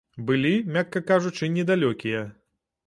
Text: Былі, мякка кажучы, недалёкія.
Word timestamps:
Былі, 0.29 0.53
мякка 0.77 1.03
кажучы, 1.11 1.51
недалёкія. 1.59 2.27